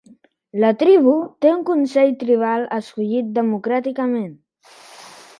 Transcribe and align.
La 0.61 0.69
tribu 0.83 1.11
té 1.45 1.51
un 1.57 1.59
consell 1.67 2.15
tribal 2.23 2.65
escollit 2.77 3.29
democràticament. 3.35 4.33